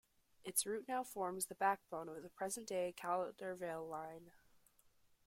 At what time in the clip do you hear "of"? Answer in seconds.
2.09-2.23